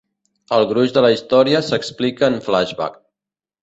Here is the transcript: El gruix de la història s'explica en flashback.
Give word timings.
El 0.57 0.65
gruix 0.71 0.95
de 0.95 1.03
la 1.07 1.13
història 1.17 1.63
s'explica 1.69 2.35
en 2.35 2.43
flashback. 2.51 3.03